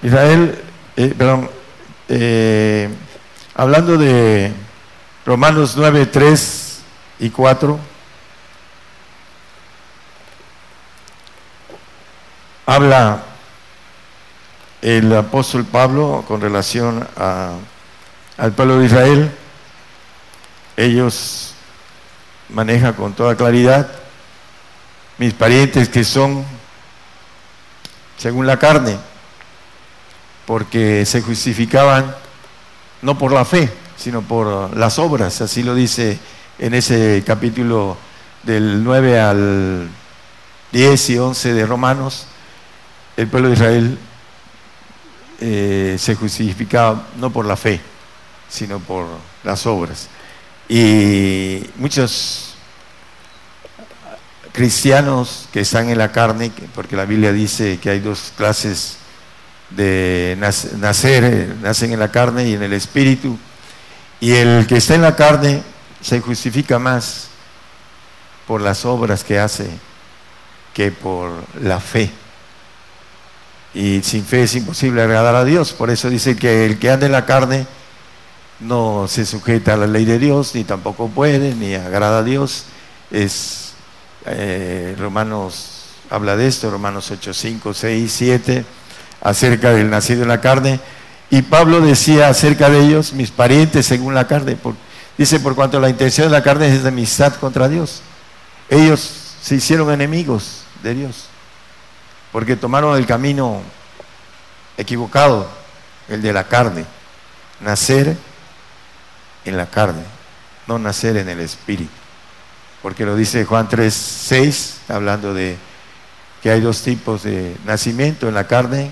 [0.03, 0.63] Israel,
[0.97, 1.49] eh, perdón,
[2.09, 2.91] eh,
[3.55, 4.53] hablando de
[5.25, 6.81] Romanos 9, 3
[7.21, 7.79] y 4,
[12.67, 13.23] habla
[14.83, 19.31] el apóstol Pablo con relación al pueblo de Israel.
[20.77, 21.55] Ellos
[22.49, 24.04] manejan con toda claridad
[25.19, 26.45] mis parientes que son
[28.17, 28.97] según la carne,
[30.47, 32.15] porque se justificaban
[33.03, 36.19] no por la fe, sino por las obras, así lo dice
[36.59, 37.97] en ese capítulo
[38.43, 39.89] del 9 al
[40.73, 42.27] 10 y 11 de Romanos,
[43.17, 43.99] el pueblo de Israel
[45.41, 47.81] eh, se justificaba no por la fe,
[48.49, 49.07] sino por
[49.43, 50.09] las obras.
[50.69, 52.44] Y muchos
[54.55, 58.97] cristianos que están en la carne, porque la Biblia dice que hay dos clases
[59.71, 63.37] de nacer, eh, nacen en la carne y en el espíritu,
[64.21, 65.63] y el que está en la carne
[66.01, 67.29] se justifica más
[68.47, 69.69] por las obras que hace
[70.73, 72.11] que por la fe
[73.75, 75.73] y sin fe es imposible agradar a Dios.
[75.73, 77.67] Por eso dice que el que anda en la carne
[78.61, 82.67] no se sujeta a la ley de Dios, ni tampoco puede, ni agrada a Dios.
[83.11, 83.74] Es
[84.27, 88.65] eh, Romanos habla de esto, Romanos 8, 5, 6, 7,
[89.23, 90.81] acerca del nacido en la carne.
[91.31, 94.57] Y Pablo decía acerca de ellos, mis parientes según la carne.
[95.19, 98.03] dice, por cuanto la intención de la carne es de amistad contra Dios.
[98.69, 101.29] Ellos se hicieron enemigos de Dios
[102.35, 103.63] porque tomaron el camino
[104.77, 105.49] equivocado,
[106.09, 106.85] el de la carne.
[107.61, 108.17] Nacer
[109.45, 110.03] en la carne,
[110.67, 111.93] no nacer en el espíritu.
[112.85, 115.57] Porque lo dice Juan 3, 6, hablando de
[116.43, 118.91] que hay dos tipos de nacimiento, en la carne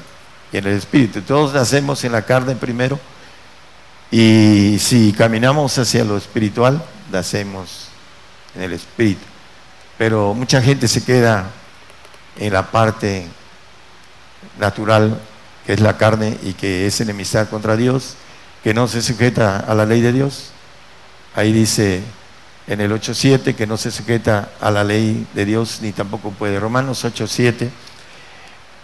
[0.50, 1.20] y en el espíritu.
[1.20, 2.98] Todos nacemos en la carne primero
[4.10, 7.88] y si caminamos hacia lo espiritual, nacemos
[8.54, 9.20] en el espíritu.
[9.98, 11.50] Pero mucha gente se queda
[12.38, 13.26] en la parte
[14.58, 15.20] natural
[15.66, 18.14] que es la carne y que es enemistad contra Dios,
[18.64, 20.46] que no se sujeta a la ley de Dios.
[21.34, 22.02] Ahí dice
[22.66, 26.60] en el 8.7 que no se sujeta a la ley de Dios ni tampoco puede.
[26.60, 27.70] Romanos 8.7,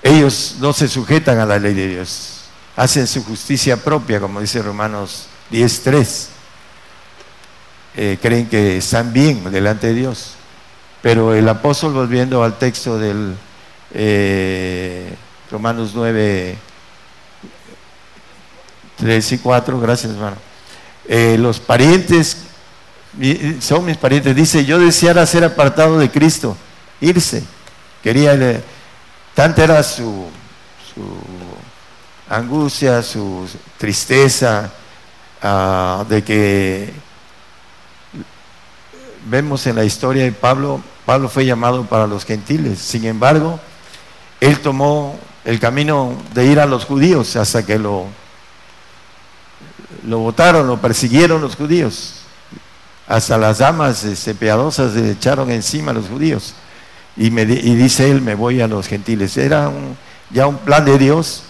[0.03, 2.45] ellos no se sujetan a la ley de Dios,
[2.77, 6.29] hacen su justicia propia, como dice Romanos 10.3.
[8.01, 10.35] Eh, creen que están bien delante de Dios.
[11.03, 13.35] Pero el apóstol, volviendo al texto del
[13.93, 15.15] eh,
[15.51, 16.57] Romanos 9,
[18.97, 20.37] 3 y 4, gracias hermano.
[21.09, 22.48] Eh, los parientes,
[23.61, 26.57] son mis parientes, dice, yo deseara ser apartado de Cristo,
[27.01, 27.43] irse.
[28.03, 28.63] Quería,
[29.35, 30.27] tanta era su,
[30.95, 31.05] su
[32.29, 34.71] angustia, su tristeza,
[35.43, 36.93] ah, de que
[39.27, 42.79] vemos en la historia de Pablo, Pablo fue llamado para los gentiles.
[42.79, 43.59] Sin embargo,
[44.41, 48.07] él tomó el camino de ir a los judíos hasta que lo,
[50.05, 52.18] lo votaron, lo persiguieron los judíos.
[53.09, 56.55] Hasta las damas este, piadosas se echaron encima a los judíos.
[57.17, 59.37] Y, me, y dice él, me voy a los gentiles.
[59.37, 59.73] Era
[60.31, 61.43] ya un plan de Dios,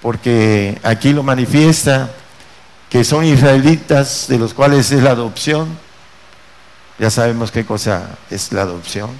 [0.00, 2.10] porque aquí lo manifiesta
[2.88, 5.68] que son israelitas, de los cuales es la adopción
[6.98, 9.10] ya sabemos qué cosa es la adopción.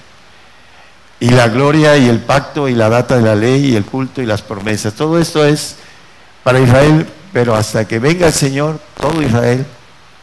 [1.21, 4.21] Y la gloria y el pacto y la data de la ley y el culto
[4.21, 4.93] y las promesas.
[4.93, 5.77] Todo esto es
[6.43, 9.65] para Israel, pero hasta que venga el Señor, todo Israel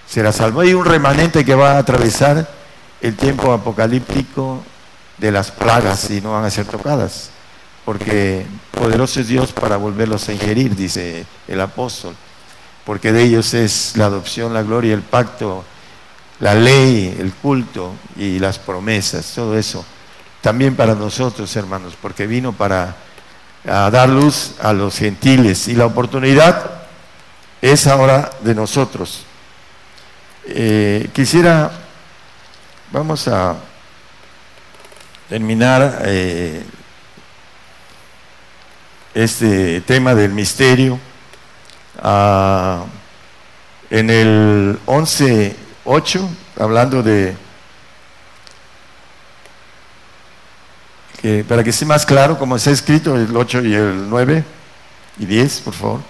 [0.08, 0.60] será salvo.
[0.60, 2.48] Hay un remanente que va a atravesar
[3.00, 4.62] el tiempo apocalíptico
[5.18, 7.30] de las plagas y no van a ser tocadas,
[7.84, 12.14] porque poderoso es Dios para volverlos a ingerir, dice el apóstol,
[12.84, 15.64] porque de ellos es la adopción, la gloria, el pacto,
[16.40, 19.84] la ley, el culto y las promesas, todo eso.
[20.42, 22.94] También para nosotros, hermanos, porque vino para
[23.64, 26.70] dar luz a los gentiles y la oportunidad
[27.60, 29.24] es ahora de nosotros.
[30.48, 31.72] Eh, quisiera,
[32.92, 33.56] vamos a
[35.28, 36.62] terminar eh,
[39.12, 41.00] este tema del misterio.
[42.00, 42.84] Ah,
[43.90, 46.30] en el 11 8,
[46.60, 47.36] hablando de,
[51.20, 54.44] que, para que esté más claro, como está escrito el 8 y el 9
[55.18, 56.00] y 10, por favor.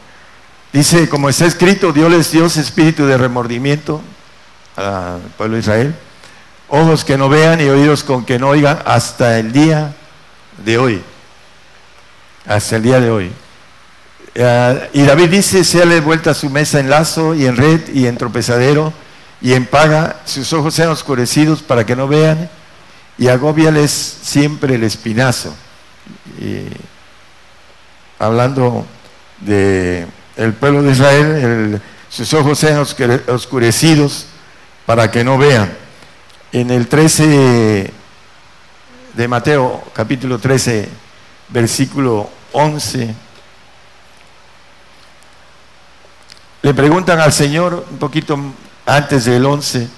[0.75, 4.03] Dice, como está escrito, Dios les dio espíritu de remordimiento
[4.77, 5.95] al pueblo de Israel,
[6.69, 9.95] ojos que no vean y oídos con que no oigan hasta el día
[10.65, 11.03] de hoy.
[12.47, 13.33] Hasta el día de hoy.
[14.35, 18.17] Eh, y David dice, séale vuelta su mesa en lazo y en red y en
[18.17, 18.93] tropezadero
[19.41, 22.51] y en paga, sus ojos sean oscurecidos para que no vean
[23.19, 25.55] y agóbiales siempre el espinazo.
[28.19, 28.87] hablando
[29.41, 32.85] de el pueblo de Israel, sus ojos sean
[33.29, 34.27] oscurecidos
[34.87, 35.77] para que no vean.
[36.53, 37.93] En el 13
[39.15, 40.89] de Mateo, capítulo 13,
[41.49, 43.15] versículo 11,
[46.63, 48.39] le preguntan al Señor un poquito
[48.87, 49.89] antes del 11,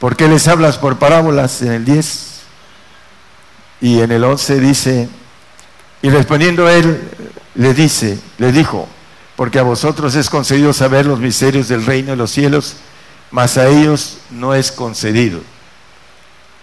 [0.00, 2.40] ¿por qué les hablas por parábolas en el 10?
[3.82, 5.08] Y en el 11 dice,
[6.00, 7.08] y respondiendo él,
[7.54, 8.88] le dice, le dijo,
[9.36, 12.76] porque a vosotros es concedido saber los misterios del reino de los cielos,
[13.32, 15.40] mas a ellos no es concedido.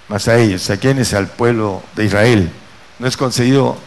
[0.08, 2.51] Mas a ellos, a quienes, al pueblo de Israel,
[2.99, 3.77] no es concedido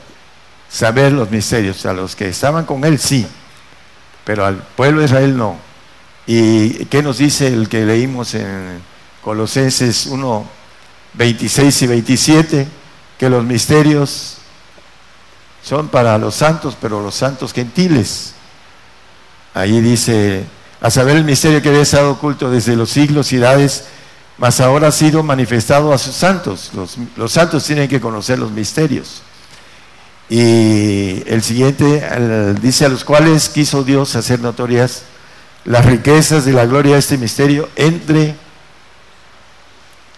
[0.68, 1.86] saber los misterios.
[1.86, 3.26] A los que estaban con él sí,
[4.24, 5.56] pero al pueblo de Israel no.
[6.26, 8.80] ¿Y qué nos dice el que leímos en
[9.22, 10.46] Colosenses 1,
[11.14, 12.68] 26 y 27?
[13.18, 14.38] Que los misterios
[15.62, 18.34] son para los santos, pero los santos gentiles.
[19.54, 20.44] Ahí dice,
[20.82, 23.84] a saber el misterio que había estado oculto desde los siglos y edades,
[24.36, 26.72] mas ahora ha sido manifestado a sus santos.
[26.74, 29.22] Los, santos tienen que conocer los misterios.
[30.28, 32.02] Y el siguiente
[32.60, 35.04] dice, a los cuales quiso Dios hacer notorias
[35.64, 38.34] las riquezas de la gloria de este misterio entre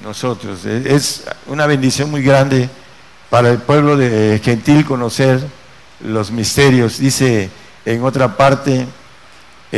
[0.00, 0.64] nosotros.
[0.64, 2.70] Es una bendición muy grande
[3.28, 5.46] para el pueblo de gentil conocer
[6.00, 6.98] los misterios.
[6.98, 7.50] Dice
[7.84, 8.86] en otra parte,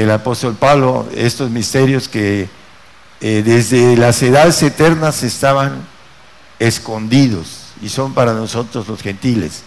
[0.03, 2.51] el apóstol Pablo estos misterios que
[3.23, 5.87] eh, desde las edades eternas estaban
[6.59, 9.63] escondidos y son para nosotros los gentiles.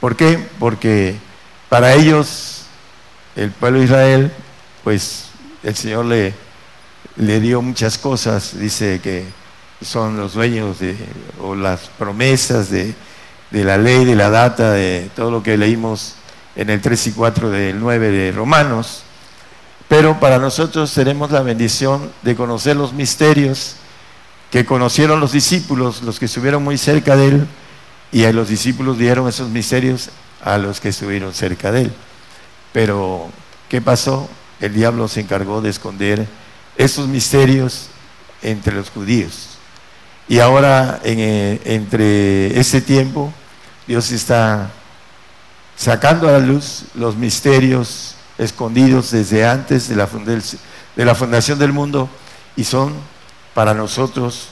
[0.00, 0.38] ¿Por qué?
[0.60, 1.16] Porque
[1.68, 2.62] para ellos,
[3.34, 4.32] el pueblo de Israel,
[4.84, 5.24] pues
[5.64, 6.32] el Señor le,
[7.16, 9.24] le dio muchas cosas, dice que
[9.80, 10.96] son los dueños de,
[11.40, 12.94] o las promesas de,
[13.50, 16.14] de la ley, de la data, de todo lo que leímos
[16.54, 19.02] en el 3 y 4 del 9 de Romanos.
[19.92, 23.74] Pero para nosotros tenemos la bendición de conocer los misterios
[24.50, 27.46] que conocieron los discípulos, los que estuvieron muy cerca de él,
[28.10, 30.08] y a los discípulos dieron esos misterios
[30.42, 31.92] a los que estuvieron cerca de él.
[32.72, 33.28] Pero,
[33.68, 34.30] ¿qué pasó?
[34.60, 36.26] El diablo se encargó de esconder
[36.78, 37.88] esos misterios
[38.40, 39.58] entre los judíos.
[40.26, 43.30] Y ahora, eh, entre ese tiempo,
[43.86, 44.70] Dios está
[45.76, 50.08] sacando a la luz los misterios escondidos desde antes de la,
[50.96, 52.08] de la fundación del mundo
[52.56, 52.94] y son
[53.54, 54.48] para nosotros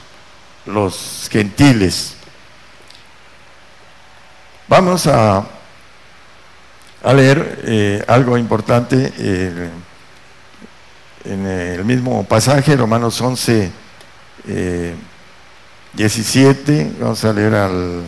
[0.66, 2.14] los gentiles.
[4.68, 5.44] Vamos a,
[7.02, 9.70] a leer eh, algo importante eh,
[11.24, 13.70] en el mismo pasaje, Romanos 11,
[15.92, 18.02] 17, eh, vamos a leer al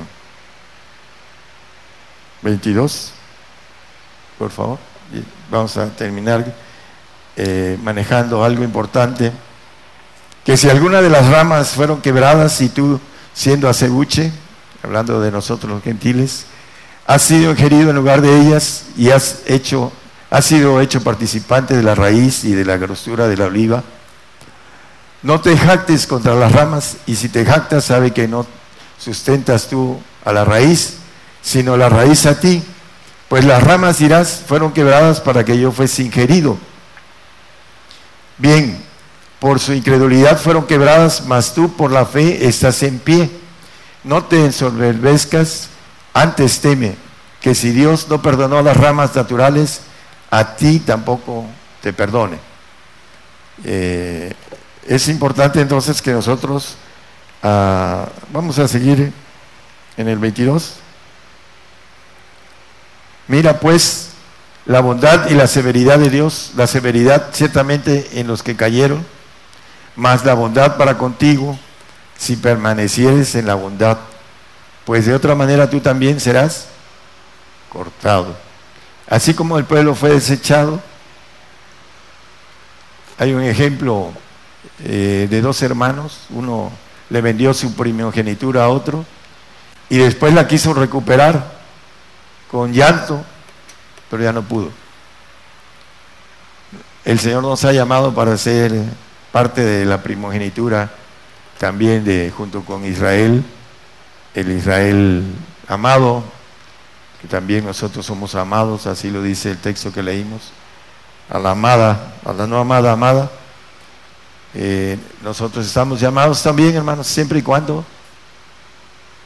[2.42, 3.12] 22,
[4.38, 4.91] por favor
[5.50, 6.54] vamos a terminar
[7.36, 9.32] eh, manejando algo importante,
[10.44, 13.00] que si alguna de las ramas fueron quebradas y tú
[13.32, 14.32] siendo acebuche,
[14.82, 16.46] hablando de nosotros los gentiles,
[17.06, 19.92] has sido ingerido en lugar de ellas y has hecho,
[20.30, 23.82] has sido hecho participante de la raíz y de la grosura de la oliva.
[25.22, 28.46] No te jactes contra las ramas y si te jactas sabe que no
[28.98, 30.94] sustentas tú a la raíz,
[31.40, 32.62] sino la raíz a ti
[33.32, 36.58] pues las ramas dirás fueron quebradas para que yo fuese ingerido.
[38.36, 38.78] Bien,
[39.40, 43.30] por su incredulidad fueron quebradas, mas tú por la fe estás en pie.
[44.04, 45.70] No te ensoberbezcas,
[46.12, 46.94] antes teme
[47.40, 49.80] que si Dios no perdonó las ramas naturales,
[50.30, 51.46] a ti tampoco
[51.80, 52.36] te perdone.
[53.64, 54.34] Eh,
[54.86, 56.76] es importante entonces que nosotros,
[57.42, 59.10] ah, vamos a seguir
[59.96, 60.81] en el 22.
[63.28, 64.10] Mira pues
[64.66, 69.04] la bondad y la severidad de Dios, la severidad ciertamente en los que cayeron,
[69.96, 71.58] más la bondad para contigo
[72.16, 73.98] si permanecieres en la bondad,
[74.84, 76.66] pues de otra manera tú también serás
[77.68, 78.36] cortado.
[79.08, 80.80] Así como el pueblo fue desechado,
[83.18, 84.12] hay un ejemplo
[84.84, 86.70] eh, de dos hermanos, uno
[87.10, 89.04] le vendió su primogenitura a otro
[89.88, 91.61] y después la quiso recuperar
[92.52, 93.24] con llanto,
[94.10, 94.70] pero ya no pudo.
[97.04, 98.70] el Señor nos ha llamado para ser
[99.32, 100.90] parte de la primogenitura
[101.58, 103.42] también de junto con Israel,
[104.34, 105.24] el Israel
[105.66, 106.22] amado,
[107.22, 110.52] que también nosotros somos amados, así lo dice el texto que leímos,
[111.30, 113.30] a la amada, a la no amada, amada.
[114.54, 117.82] Eh, nosotros estamos llamados también, hermanos, siempre y cuando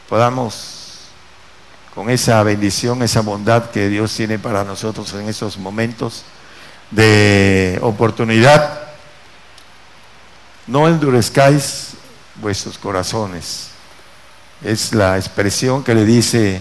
[0.08, 0.75] podamos
[1.96, 6.24] con esa bendición, esa bondad que Dios tiene para nosotros en esos momentos
[6.90, 8.82] de oportunidad,
[10.66, 11.94] no endurezcáis
[12.34, 13.70] vuestros corazones.
[14.62, 16.60] Es la expresión que le dice,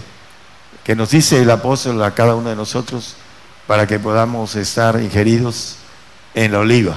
[0.82, 3.16] que nos dice el apóstol a cada uno de nosotros
[3.66, 5.76] para que podamos estar ingeridos
[6.32, 6.96] en la oliva,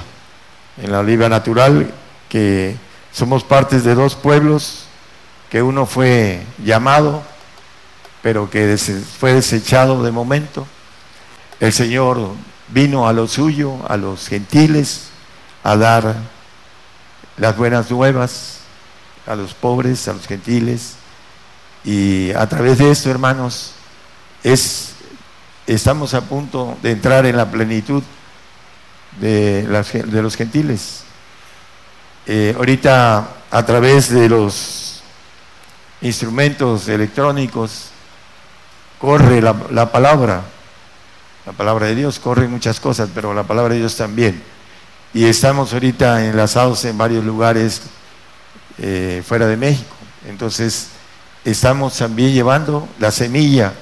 [0.82, 1.92] en la oliva natural,
[2.30, 2.74] que
[3.12, 4.84] somos partes de dos pueblos,
[5.50, 7.22] que uno fue llamado,
[8.22, 8.76] pero que
[9.18, 10.66] fue desechado de momento.
[11.58, 12.32] El Señor
[12.68, 15.08] vino a lo suyo, a los gentiles,
[15.62, 16.16] a dar
[17.36, 18.60] las buenas nuevas
[19.26, 20.94] a los pobres, a los gentiles.
[21.84, 23.72] Y a través de esto, hermanos,
[24.42, 24.92] es,
[25.66, 28.02] estamos a punto de entrar en la plenitud
[29.20, 31.04] de, de los gentiles.
[32.26, 35.02] Eh, ahorita, a través de los
[36.02, 37.90] instrumentos electrónicos,
[39.00, 40.42] corre la, la palabra.
[41.46, 44.42] La palabra de Dios corre muchas cosas, pero la palabra de Dios también.
[45.12, 47.82] Y estamos ahorita enlazados en varios lugares
[48.78, 49.94] eh, fuera de México.
[50.28, 50.88] Entonces,
[51.44, 53.72] estamos también llevando la semilla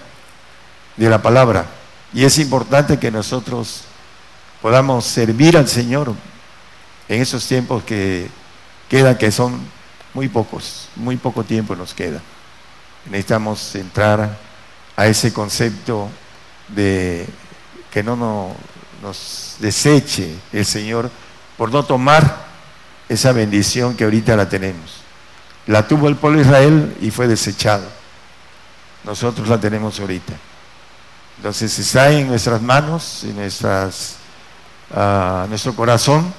[0.97, 1.67] de la palabra.
[2.15, 3.83] Y es importante que nosotros
[4.63, 6.15] podamos servir al Señor
[7.09, 8.29] en esos tiempos que
[8.89, 9.61] quedan, que son
[10.15, 12.21] muy pocos, muy poco tiempo nos queda.
[13.05, 14.48] Necesitamos entrar
[14.99, 16.11] a ese concepto
[16.67, 17.25] de
[17.89, 18.17] que no
[19.01, 21.09] nos deseche el Señor
[21.57, 22.49] por no tomar
[23.09, 25.03] esa bendición que ahorita la tenemos.
[25.69, 27.87] La tuvo el pueblo de Israel y fue desechado.
[29.05, 30.33] Nosotros la tenemos ahorita.
[31.37, 34.17] Entonces está en nuestras manos, en nuestras,
[34.91, 36.35] uh, nuestro corazón,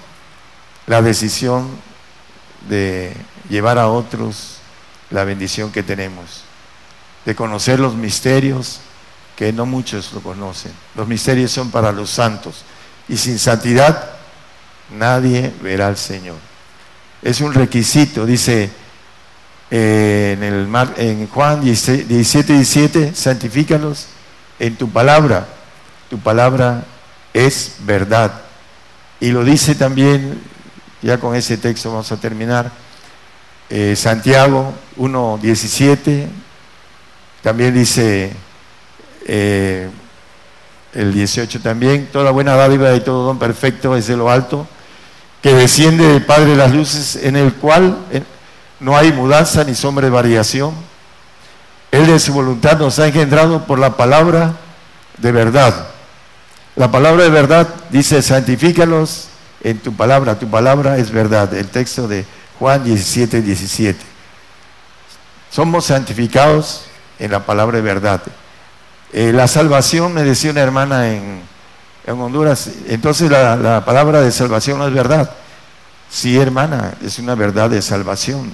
[0.86, 1.70] la decisión
[2.68, 3.16] de
[3.49, 4.57] llevar a otros
[5.12, 6.43] la bendición que tenemos,
[7.30, 8.80] de conocer los misterios
[9.36, 10.71] que no muchos lo conocen.
[10.95, 12.63] Los misterios son para los santos
[13.07, 14.11] y sin santidad
[14.89, 16.49] nadie verá al Señor
[17.21, 18.69] es un requisito, dice
[19.71, 24.07] eh, en, el, en Juan 17, 17, santifícalos
[24.57, 25.47] en tu palabra,
[26.09, 26.84] tu palabra
[27.34, 28.41] es verdad.
[29.19, 30.41] Y lo dice también,
[31.01, 32.71] ya con ese texto vamos a terminar,
[33.69, 36.27] eh, Santiago 1.17,
[37.41, 38.33] también dice
[39.25, 39.89] eh,
[40.93, 44.67] el 18 también, toda buena dádiva y todo don perfecto es de lo alto
[45.41, 48.23] que desciende del Padre de las Luces, en el cual eh,
[48.79, 50.73] no hay mudanza ni sombra de variación.
[51.91, 54.53] Él de su voluntad nos ha engendrado por la palabra
[55.17, 55.87] de verdad.
[56.75, 59.27] La palabra de verdad dice, santifícalos
[59.63, 61.53] en tu palabra, tu palabra es verdad.
[61.53, 62.25] El texto de
[62.59, 63.99] Juan 17, 17.
[65.49, 66.88] Somos santificados
[67.20, 68.22] en la palabra de verdad.
[69.11, 71.41] Eh, la salvación, me decía una hermana en,
[72.05, 72.70] en Honduras.
[72.88, 75.30] Entonces la, palabra de salvación no es verdad.
[76.09, 78.51] Sí, hermana, es una verdad de salvación,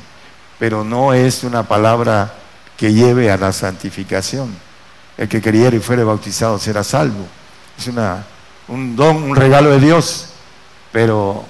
[0.59, 2.33] pero no es una palabra
[2.75, 4.53] que lleve a la santificación.
[5.17, 7.25] El que creyera y fuere bautizado será salvo.
[7.77, 8.25] Es una,
[8.67, 10.29] un don, un regalo de Dios,
[10.91, 11.45] pero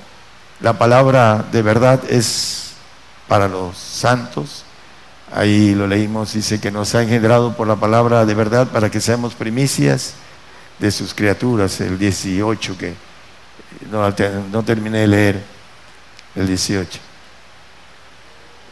[0.60, 2.74] la palabra de verdad es
[3.28, 4.65] para los santos.
[5.36, 9.02] Ahí lo leímos, dice que nos ha engendrado por la palabra de verdad para que
[9.02, 10.14] seamos primicias
[10.80, 12.94] de sus criaturas, el 18 que
[13.92, 15.44] no, terminé de leer,
[16.36, 17.00] el 18.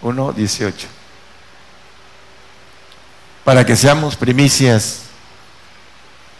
[0.03, 0.88] 1, 18.
[3.43, 5.01] Para que seamos primicias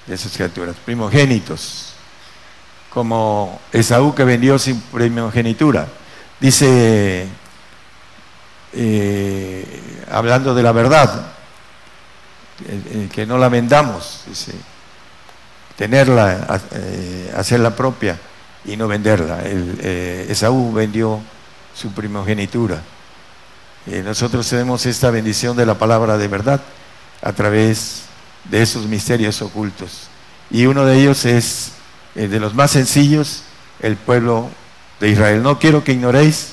[0.08, 1.96] de sus criaturas, primogénitos,
[2.90, 5.90] como Esaú que vendió sin primogenitura.
[6.40, 7.28] Dice,
[8.74, 11.28] eh, hablando de la verdad,
[13.12, 14.54] que no la vendamos, dice
[15.76, 18.18] tenerla, eh, hacerla propia
[18.66, 19.40] y no venderla.
[19.44, 21.22] Eh, Esaú vendió
[21.74, 22.82] su primogenitura.
[23.88, 26.62] Eh, nosotros tenemos esta bendición de la palabra de verdad
[27.22, 28.04] a través
[28.46, 30.08] de esos misterios ocultos.
[30.50, 31.72] Y uno de ellos es,
[32.14, 33.44] de los más sencillos,
[33.80, 34.50] el pueblo
[35.00, 35.42] de Israel.
[35.42, 36.50] No quiero que ignoréis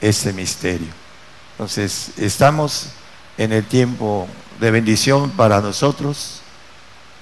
[0.00, 1.05] este misterio.
[1.56, 2.88] Entonces, estamos
[3.38, 4.28] en el tiempo
[4.60, 6.42] de bendición para nosotros.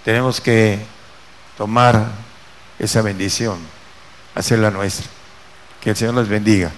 [0.05, 0.81] Tenemos que
[1.57, 2.09] tomar
[2.81, 3.59] esa bendición
[4.35, 5.07] hacerla nuestra.
[5.81, 6.73] Que el Señor los bendiga.